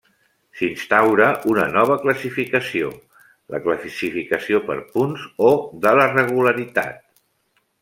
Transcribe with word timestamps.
S'instaura 0.59 1.27
una 1.51 1.65
nova 1.75 1.97
classificació: 2.05 2.89
la 3.55 3.61
classificació 3.67 4.63
per 4.71 4.79
punts 4.97 5.29
o 5.51 5.55
de 5.87 5.95
la 6.01 6.11
regularitat. 6.17 7.01